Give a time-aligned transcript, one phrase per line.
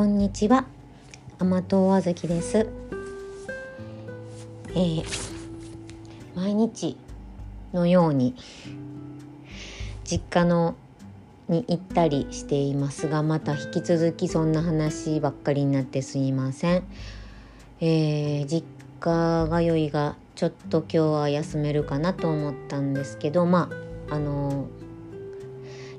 [0.00, 0.64] こんにちは。
[1.38, 2.66] 甘党あずきです、
[4.70, 5.04] えー、
[6.34, 6.96] 毎日
[7.74, 8.34] のように
[10.04, 10.74] 実家の
[11.50, 16.84] に行ったりしていますがまた引き続きそんな話ばっかりになってすいません、
[17.82, 18.64] えー、実
[19.00, 23.68] 家通いがちょっと今日は休めるかなと思ったんですけどま
[24.08, 24.66] ああの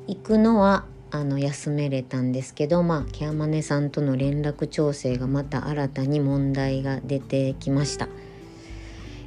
[0.08, 8.08] 行くのはあの休めれたんですけどまあケアマネさんとの連絡調整がまた新たに問題が出てきました。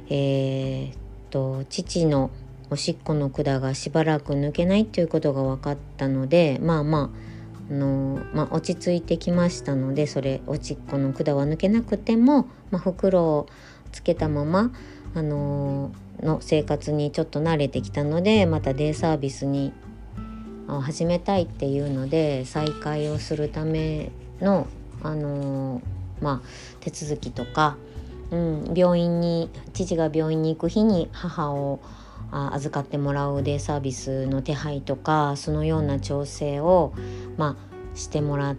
[0.09, 0.97] えー、っ
[1.29, 2.31] と父の
[2.69, 7.25] おしっこの管がしばらく抜けないということが分かったのでまあまあ
[7.67, 13.47] あのまあ、落ち着いてきましたのでそれおしっこの管は抜けなくても、まあ、袋を
[13.91, 14.71] つけたまま、
[15.15, 15.91] あの
[16.21, 19.73] の生活にちょっと慣れてきたのでまたデイサービスに
[20.67, 24.67] 始めたいっていうので再開をするための、
[25.03, 25.81] あの
[26.21, 26.47] まあ、
[26.79, 27.77] 手続きとか、
[28.31, 31.79] うん、病院に父が病院に行く日に母を
[32.31, 36.93] あ預かってもらうデイサービスの手配とかそのような調整を、
[37.37, 38.55] まあ、してもらっ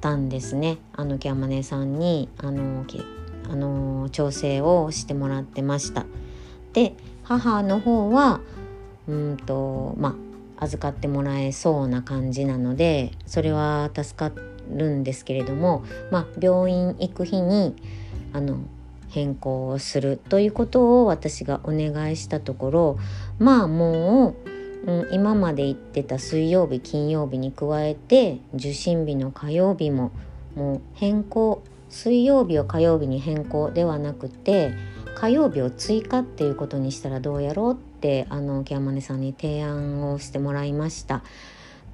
[0.00, 2.84] たんですねあのキャマネさんにあの
[3.48, 6.06] あの調整をしてもらってました。
[6.72, 8.40] で母の方は
[9.06, 10.14] うんとまあ
[10.58, 14.32] 預かってもらえそうな感じなのでそれは助か
[14.70, 17.74] るんですけれども、まあ、病院行く日に
[18.32, 18.60] あの
[19.08, 22.98] 変更をするということを私がお願いしたところ
[23.38, 24.34] まあも
[24.84, 30.10] う、うん、今まで行ってた水曜日金曜日に加えて受診日の火曜日も
[30.56, 34.72] もう変更水曜日を火曜日に変更ではなくて
[35.14, 41.22] 火曜日を追加っていうことにしたらどうやろうっててあのケアマネさんに提案をしてもらいました。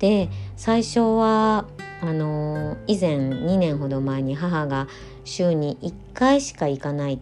[0.00, 1.66] で最初は
[2.00, 4.88] あの以前2年ほど前に母が
[5.24, 7.20] 週に1回しか行かない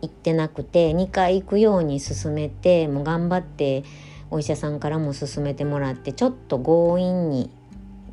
[0.00, 3.84] 行ってなくて2回行くように勧めてもう頑張って
[4.30, 7.50] お医者さんからも勧めてもらってちょっと強引に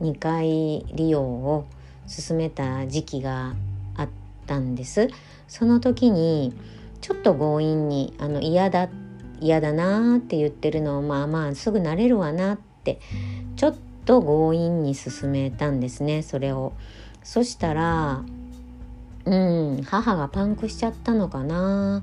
[0.01, 1.65] 2回利用を
[2.05, 3.55] 勧めた時期が
[3.95, 4.09] あっ
[4.45, 5.07] たんです。
[5.47, 6.53] その時に
[6.99, 8.89] ちょっと強引にあの嫌だっ
[9.41, 12.99] 嫌だなって言ってるのをまあまあすぐ慣れるわなって
[13.55, 13.75] ちょっ
[14.05, 16.73] と強引に進めたんですねそれを。
[17.23, 18.23] そしたら
[19.25, 22.01] うん母がパンクしちゃったのかな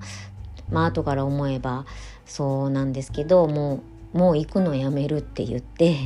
[0.70, 1.86] まあ後から思えば
[2.24, 3.82] そうなんですけども
[4.14, 5.96] うもう行くのやめるって言って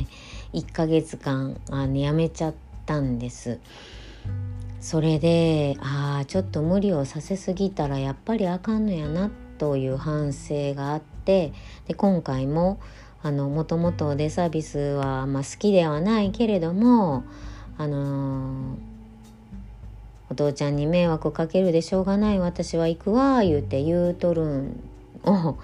[0.53, 2.53] 1ヶ月間あのやめちゃっ
[2.85, 3.59] たんです。
[4.79, 11.53] それでああちょっと無理をさせすぎたらやっぱりあかんのやなという反省があって
[11.87, 12.79] で今回も
[13.21, 17.23] あのもともとデサービスは、まあ、好きではないけれども
[17.77, 18.77] あのー、
[20.29, 24.79] お父ちゃんに迷惑かけるでしょうがない私は行くわ言うて言うとるん
[25.25, 25.57] を。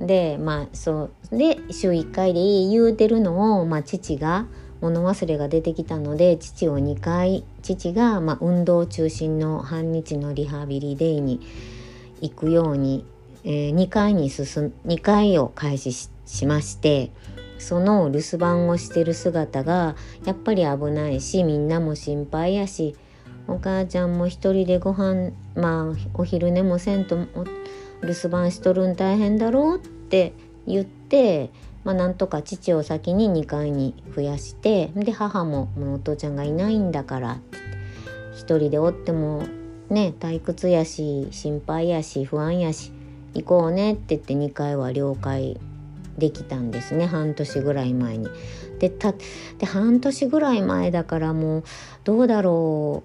[0.00, 4.46] でまあそうで週1回でいい言うてるのを、まあ、父が
[4.80, 11.40] 物忘れが出てきたので父を2回父が、まあ、運動中心の半日のリハビリデイに
[12.20, 13.06] 行くように
[13.44, 17.10] えー、2回に進2回を開始しまして
[17.58, 22.96] その留守番をしてる姿がやっぱり危ないしみんなも心配やし
[23.46, 27.16] お母ちゃんも一人でご飯まあお昼寝もせんと
[28.02, 30.32] 留守番しとるん大変だろうって
[30.66, 31.50] 言って、
[31.84, 37.58] まあ、なんとか父を先に2階に増やしてで母も「もうお父ちゃんがいないんだから」って
[38.34, 39.42] 一人でおっても
[39.90, 42.92] ね退屈やし心配やし不安やし
[43.34, 45.58] 行こうねって言って2回は了解
[46.18, 48.28] できたんですね半年ぐらい前に。
[48.78, 49.14] でた
[49.58, 51.64] で半年ぐらい前だからもう
[52.02, 53.02] どうだろ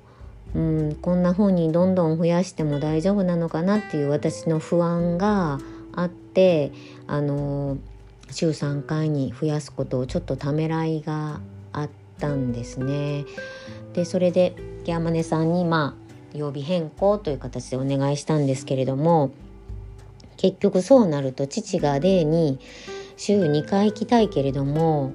[0.56, 5.60] う、うん、こんな風にどんどん増やしても大丈夫なのかなっていう私の不安が
[5.94, 6.72] あって
[7.08, 7.78] あの
[8.32, 11.40] 週3回に増やすことをちょっとためらいが
[11.72, 11.90] あっ
[12.20, 13.26] たんですね。
[13.94, 15.96] でそれでギャマネさんにま
[16.34, 19.32] あ曜日変更という形でお願いしたんですけれども
[20.40, 22.60] 結局そうなると父が例に
[23.18, 25.12] 週2回行きたいけれども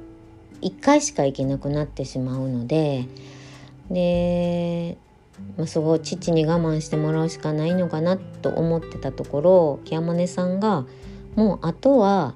[0.61, 3.07] 1回しか行けなくなってしまうので
[3.91, 4.99] で、
[5.57, 10.85] まあ、そこを父に我慢してもらうしかないのかなと思ってたところキャマネさんが
[11.37, 12.35] もうあとは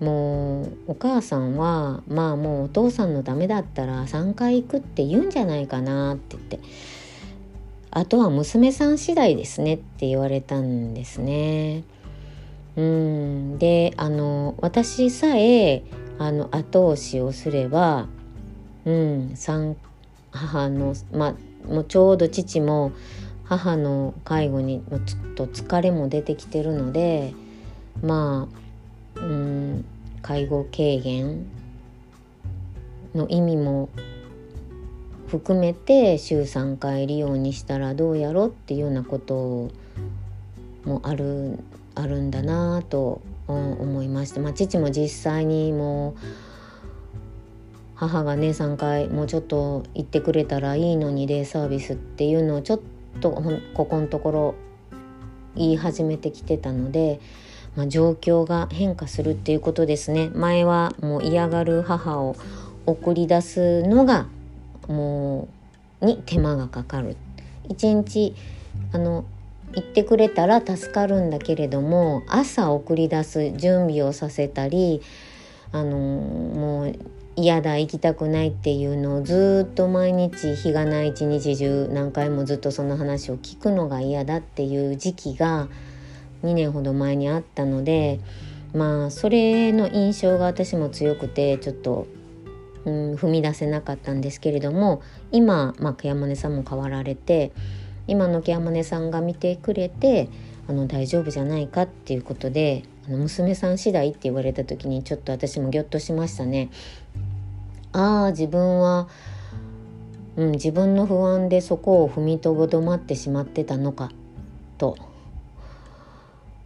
[0.00, 6.60] もうお母さんはまあもうお父さんのためだったら3回行くって言うんじゃないかなって言って
[7.94, 11.84] あとは娘さん次第ですねって言われたんですね。
[12.76, 15.84] うんであの私さえ
[16.18, 18.08] あの後押しをすれば、
[18.84, 19.34] うん、
[20.32, 21.36] 母の、ま
[21.68, 22.90] あ、もうちょうど父も
[23.44, 27.32] 母の介護にちょっと疲れも出てきてるので
[28.02, 28.48] ま
[29.16, 29.84] あうん
[30.20, 31.46] 介護軽減
[33.14, 33.88] の意味も
[35.38, 39.68] 含めて週3回利用にしたらどうやろっていうようなこと
[40.84, 41.58] もある
[41.96, 46.14] あるんだなと思いまして、まあ、父も実際にもう
[47.96, 52.80] 母がね3回もうちょっと行ってくれたらいいのにデイサービスっていうのをちょっ
[53.20, 53.32] と
[53.74, 54.54] ここのところ
[55.56, 57.18] 言い始めてきてたので、
[57.74, 60.30] まあ、状況が変化するっていうことですね。
[60.32, 62.36] 前はもう嫌がる母を
[62.86, 64.28] 送り出すのが
[64.88, 65.48] も
[66.00, 67.16] うに手間がかかる。
[67.68, 68.34] 一日
[68.92, 69.24] あの
[69.74, 75.02] 行ってくれたら助かるんだけれども朝送り出す準備をさせたり
[75.72, 76.94] あのもう
[77.36, 85.66] 嫌だ行きたくないっていうのをずっと毎日日がない一日中何回もずっとその話を聞くのが嫌だっていう時期が
[86.44, 88.20] 2年ほど前にあったので
[88.72, 92.06] まあそれの印象が私も強くてちょっと、
[92.84, 95.02] うん、踏み出せなかったんですけれども
[95.32, 97.52] 今、まあ、ケアマネさんも変わられて
[98.06, 100.28] 今のケアマネさんが見てくれて
[100.68, 106.70] あの大丈夫じゃないかっていうことであの娘さん次第って言われた時にちょっと私もギョッとしましたね。
[107.92, 109.08] ああ自分は、
[110.36, 114.10] うん、自分の不安でそこを踏みとどまってしまってたのか
[114.78, 114.96] と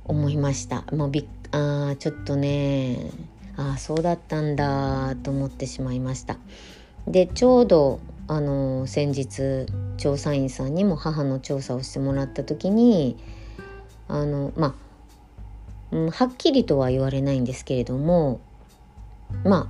[0.05, 0.85] 思いました。
[0.93, 3.11] もうびあちょっとね
[3.59, 6.39] ああそうだったんだと思ってしまいました。
[7.07, 9.67] でちょうどあの先日
[9.99, 13.17] 調査員さんにも母の調査をしてもらった時に
[14.09, 14.89] あのまあ
[15.91, 18.41] うん、はっきりとは言われないんですけれども
[19.45, 19.67] まあ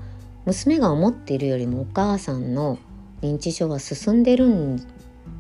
[0.46, 2.78] 娘が思っているよりもお母さんの
[3.22, 4.84] 認知症は進んでるん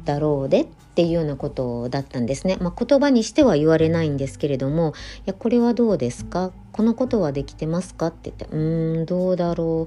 [0.04, 0.66] だろうでっ
[0.98, 2.56] ていうようなことだったんですね。
[2.60, 6.50] まあ、言葉にしては言われないんですけれども「いやこれはどうですか？
[6.72, 9.86] このことはできてますか?」って言って「うーんどうだろ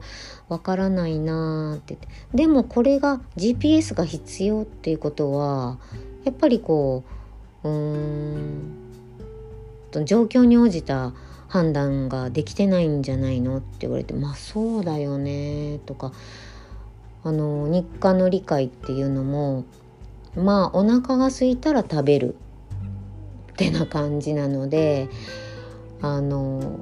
[0.49, 0.53] う？
[0.53, 5.79] わからないな」ってってでもこれが GPS が必要っていうことは
[6.23, 7.03] やっぱりこ
[7.65, 8.71] ううーん
[10.05, 11.11] 状況に応じた
[11.49, 16.13] 判断ができてないんじゃないのって言われてまあそうだよねとか
[17.25, 19.65] あの日課の理解っていうのも
[20.35, 22.35] まあお腹が空いたら食べる
[23.53, 25.09] ってな感じなので
[26.01, 26.79] あの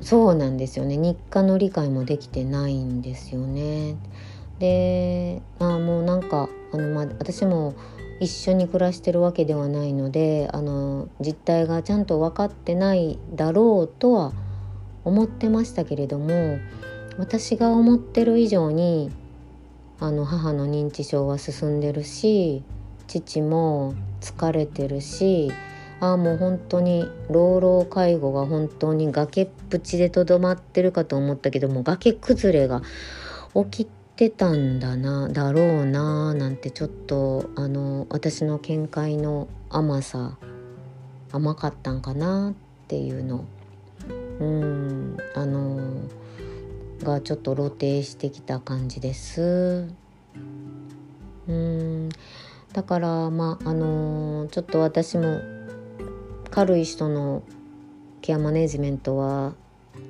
[0.00, 3.96] そうなんですよね日課の理解もできてないんですよね。
[4.58, 7.74] であもうなんかあの、まあ、私も
[8.20, 14.32] 一緒に暮らしてるわけではないのであの実態がちゃんと分かってないだろうとは
[15.04, 16.58] 思ってましたけれども
[17.18, 19.10] 私が思ってる以上に
[20.00, 22.64] あの母の認知症は進んでるし
[23.06, 25.52] 父も疲れてるし
[26.00, 32.80] ああもう本当に老老介護が本当に崖っぷちでとどまってるかと思ったけども崖崩れが
[33.54, 40.38] 起きてたんだなだろうななんてちょっとあの私の見解の甘さ
[41.30, 42.54] 甘かったんかなっ
[42.88, 43.44] ていうの。
[44.40, 45.78] うんあの
[47.02, 49.88] がちょっと露呈してきた感じです。
[51.48, 52.08] うん
[52.72, 55.40] だからまああのちょっと私も
[56.50, 57.42] 軽い人の
[58.20, 59.54] ケアマネジメントは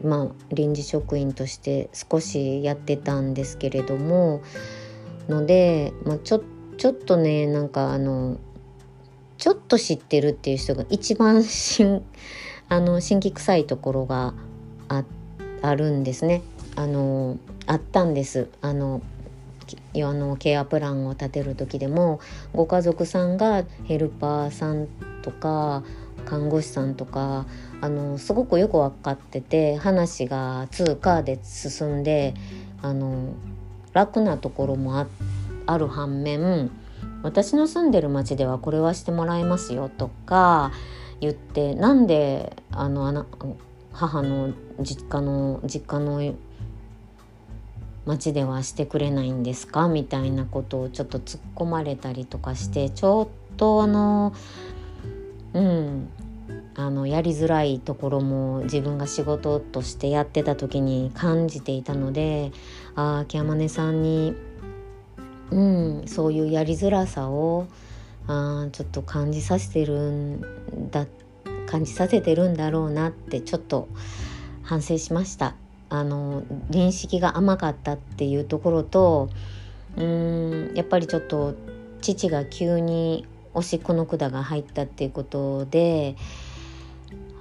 [0.02, 4.42] まあ、臨時職員として少しやってたんですけれども
[5.28, 6.42] ので、まあ、ちょ
[6.78, 8.38] ちょっとねなんかあの
[9.36, 12.02] ちょっと知ってるっていう人が一番新
[12.68, 14.34] あの新規臭いところが
[14.88, 15.04] あ
[15.62, 16.42] あるんですね。
[16.80, 18.48] あのあったんです。
[18.62, 19.02] あの
[19.94, 22.20] あのケアプランを立てる時でも
[22.54, 24.88] ご家族さんがヘルパーさん
[25.22, 25.84] とか
[26.24, 27.44] 看護師さんとか
[27.82, 32.34] あのすごくよく分かってて話が通貨で進んで
[32.82, 33.34] あの
[33.92, 35.06] 楽なところもあ
[35.66, 36.70] ある反面
[37.22, 40.72] 私の住んでる町ではこれはしてもらえますよとか
[41.20, 43.26] 言ってなんであのあな
[43.92, 46.22] 母の実家の実家の
[48.10, 49.86] 町ではしてくれないんですか？
[49.86, 54.34] みたいなことをちょっと突っ込まれたりとかしてちょっとあの
[55.54, 56.08] うん
[56.74, 62.50] あのやりづらいところも自分が仕事としてやってた時に感じていたので
[62.96, 64.34] ああケアマネさんに、
[65.50, 67.68] うん、そういうやりづらさを
[68.26, 71.06] あちょっと感じさせてるんだ
[71.66, 73.88] 感じさせてるんだろうなってちょっと
[74.62, 75.54] 反省しました。
[75.90, 79.28] あの認識が甘かったっていうところと
[79.96, 81.54] うんやっぱりちょっと
[82.00, 86.16] 父が急におしっこの管が入ったっていうことで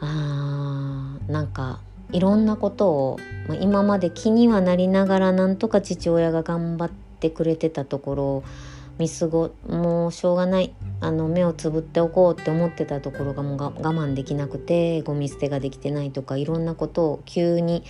[0.01, 1.79] あーなんか
[2.11, 8.43] いろんなことを、まあ、今まで気にはなりながらなんとか父親が頑張ってくれてたところを
[8.97, 17.83] 見過ごもうしょうがないあの目をつぶっておこうって思ってたところがもう我慢できなくてゴミ捨てができてないとかいろんなことを急に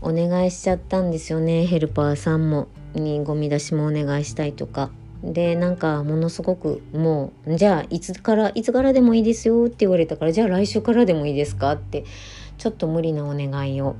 [0.00, 1.66] お願いしちゃったんですよね。
[1.66, 2.68] ヘルパーさんも。
[2.94, 4.90] にゴミ出しもお願いしたいとか。
[5.22, 11.72] でなんかものすごくもうじゃあいつからいつからでもいいですよって言われたからじゃあ来週からでもいいですか？
[11.72, 12.04] って
[12.58, 13.96] ちょっと無理なお願いを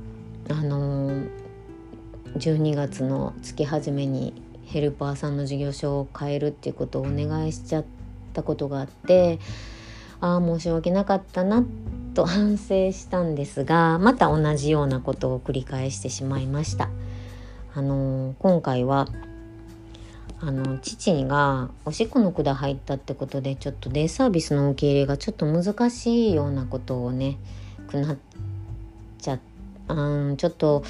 [0.49, 1.29] あのー、
[2.35, 7.85] 12月の月初めにヘルパーさんの事業所を変えるっていうことをお願いしちゃっ
[8.33, 9.39] たことがあって
[10.21, 11.69] ああ申し訳なかったなって
[12.17, 16.89] と反省したんですがまた同じようなことを繰り返してしまいました。
[17.75, 19.07] あの、今回は
[20.39, 27.37] あの父がおしっこの管入ったってことでちょっとデイサービスの受け入れがちょっと難しいようなことをね
[27.87, 28.17] くなっ
[29.19, 29.39] ちゃ
[29.87, 30.83] うんちょっと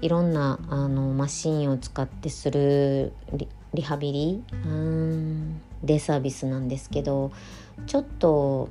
[0.00, 3.12] いろんなあのマシンを使ってする
[3.74, 4.42] リハビリ？
[4.52, 7.32] うんデイサービスなんですけど
[7.86, 8.70] ちょっと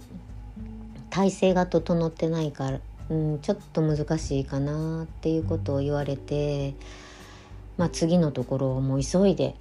[1.10, 6.76] 体勢が整ってないから、うん、ちょっと難しいかなっていうことを言われて、
[7.78, 9.56] まあ、次のところをもう急いで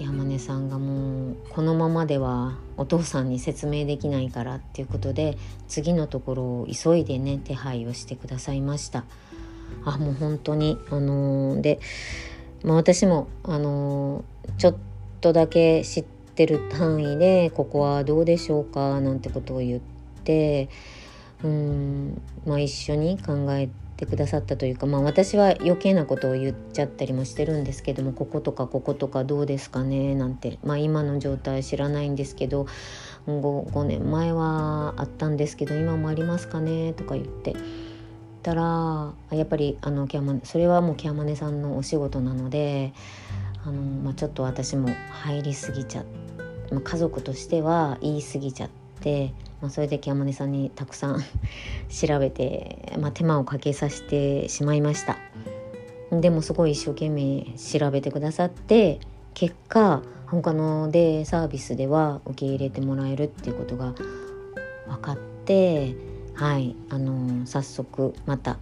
[0.00, 5.36] 山根さんがもうこのままではお父さんに説明できないからっていうことで
[5.66, 9.04] 次のところを急いでね手配をしてくださいました。
[9.84, 11.78] あもう本当にあのー、で、
[12.64, 14.76] まあ、私もあのー、ちょっ
[15.20, 19.97] とだけ知ってる範囲でここはどうでしょうかなんてことを言って
[21.44, 32.66] うんまあ一緒に考えてくださったというか、まあ、私は余計なことを言っちゃったりもしてるんですけどもこことかこことかどうですかねなんて、まあ、今の状態知らないんですけど
[33.26, 37.54] 5, 5年前はあったんですけど今もありますかねとか言って
[38.42, 42.92] たらやっぱりあのキャマそれはもうキャマネさんのお仕事なので
[43.64, 46.04] あの、まあ、ちょっと私も入りすぎちゃ
[46.70, 48.70] まあ、家族としては言い過ぎちゃっ。
[49.60, 51.20] まあ、それで山根さんにたくさん
[51.90, 55.16] 調べて、まあ、手間をかけさせてしまいました
[56.10, 58.98] でもすごい一生懸命調べてくださって
[59.34, 63.94] 結果他のデイサービスでは受け入れてもらえるっていうことが
[64.86, 65.94] 分かって
[66.34, 68.58] はいあの早速また、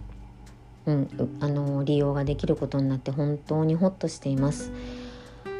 [0.85, 4.71] うん、あの利用ができることになって本当にホッとしています。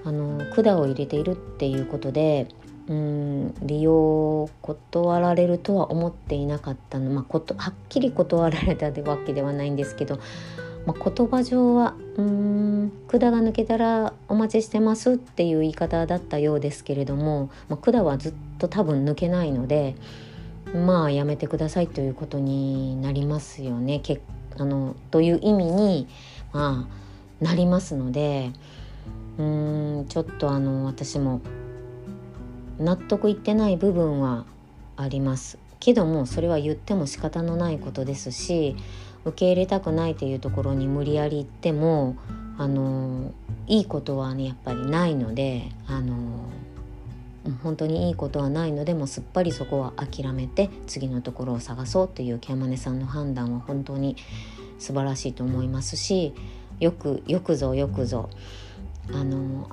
[0.04, 2.48] あの管を入れているっていうことで
[2.90, 10.20] うん利用を断られるとは思っていなかったの、まあ、ことはっきり断られたわけではないんですけど、
[10.86, 19.96] まあ、言葉上は「うん管が抜けたらお待ちしてます」っていう言い方だったようですけれども、まあ、管はずっと多分抜けないので
[20.74, 24.00] まあやめてくださいということになりますよね。
[24.00, 24.22] け
[24.58, 26.08] あのという意味に、
[26.54, 26.88] ま
[27.42, 28.52] あ、なりますので。
[29.38, 31.42] うんちょっとあの私も
[32.80, 34.46] 納得いってない部分は
[34.96, 38.76] ありますけどもそれは言っても仕方のないことですし
[39.26, 42.16] 受け入れたくないというところに無理やり言っても
[42.58, 43.32] あの
[43.68, 46.16] いいことはねやっぱりないのであの
[47.64, 54.18] 本当にいいことはないのでもうすっぱりそこは諦めて次のところを探そうというキャマネさんの判断は本当に
[54.80, 56.34] 素晴らしいと思いますし
[56.80, 58.30] よくよくぞよくぞ
[59.14, 59.70] あの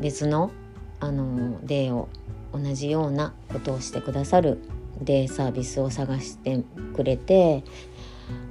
[0.00, 0.50] 別の
[1.00, 2.08] あのデーを
[2.52, 4.58] 同じようなことをしてくださる
[5.00, 6.62] デイサービスを探して
[6.94, 7.62] くれて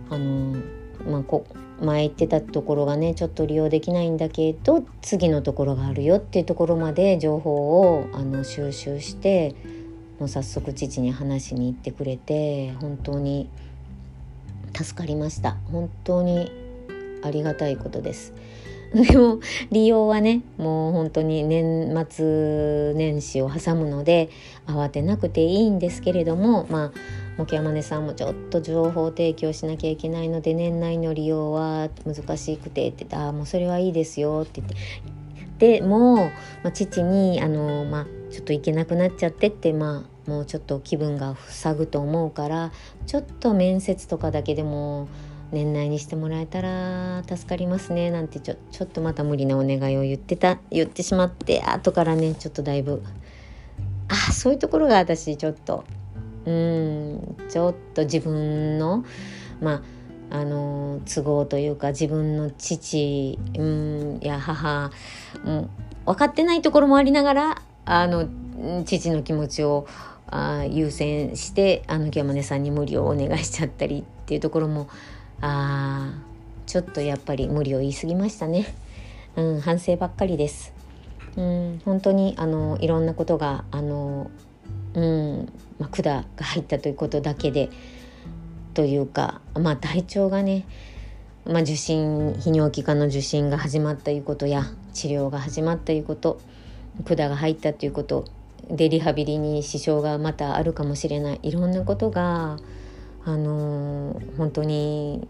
[0.10, 0.62] あの、
[1.06, 1.46] まあ、こ
[1.82, 9.56] 前言ってたところがねちょっと利用できないんだけど次のところがあるよっていうところまで情報をあの収集して
[10.20, 13.50] もう早速父に話しに行ってくれて本当に
[14.75, 16.51] 助かりました本当に
[17.24, 18.34] ありがたいことです。
[18.94, 19.39] でも
[19.72, 24.29] 利用はねもう本当に年末年始を挟むので
[24.65, 26.94] 慌てなくていいんですけれどもま
[27.38, 34.75] あ木山根さんもちょっと情報提供しなきゃいけないので年内の利用は難しくてって言って「ああもうそれはいいですよ」って言って。
[35.58, 36.29] でも、ま
[36.65, 42.72] あ、父にあの、まあ、ちょっと行けなくなっちゃってってまあもうちょっと気分が塞ぐと思うから
[43.06, 45.08] ちょっと面接とかだけでも
[45.51, 48.12] 年内にしてもらえたら助かりますね。
[48.12, 53.04] なんてちょちょっとまた無理なお願いを言ってた言ってしまって後からねちょっとだいぶ
[54.10, 55.86] あそういうところが私ちょっと
[56.46, 59.06] うんちょっと自分の
[59.62, 59.84] ま
[60.30, 64.92] ああの都合というか自分の父んや母、
[65.50, 65.70] ん、
[66.06, 68.27] 分かってないところもありながらあの
[68.84, 69.88] 父の気持ちを
[70.30, 74.89] あ優先してあの山根さんに無理をお願いしちゃったりっていうところも
[75.41, 76.13] あ
[76.65, 78.74] ちょっとやっぱり無理を言い過ぎましたね。
[79.36, 80.74] うん、反省ばっかりです。
[81.36, 84.32] うん、本当にあのいろんなことがあの、
[84.96, 87.70] うんまあ、管が入ったということだけで
[88.74, 90.65] というか、まあ、体調がね、
[91.46, 94.63] まあ、受診泌尿器科の受診が始まったということや
[94.94, 96.39] 治療が始まったということ
[97.06, 98.25] 管が入ったということ
[98.70, 102.58] でリハビリに支障がまたあるかもしれないいろんなことが、
[103.27, 105.27] あのー、本当に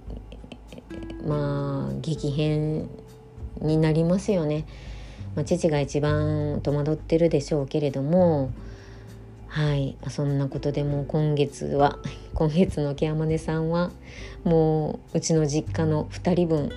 [1.26, 2.88] まあ激変
[3.60, 4.68] になりますよね。
[5.34, 8.52] まあ、父が一番戸惑ってるでしょうけれども
[9.48, 9.98] はい。
[10.10, 11.98] そんなことでも今月は
[12.36, 13.92] 今月のケアマネさんは
[14.44, 16.72] もううちの実家の2人分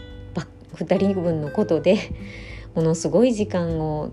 [0.75, 1.99] 2人分のことで
[2.75, 4.09] ものすごい時間を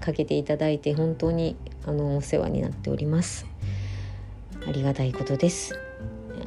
[0.00, 3.44] かけていただいて本当にあのお世話になっております。
[4.66, 5.91] ありがたいことです。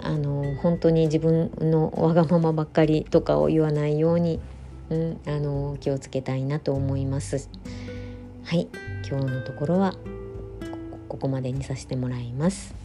[0.05, 4.39] あの本当に自分のわがままばっかりとかを言わないように、
[4.91, 7.49] うん、あの気をつけたいなと思います
[8.43, 8.67] はい
[9.09, 9.95] 今日のところは
[11.09, 12.75] ここまでにさせてもらいます。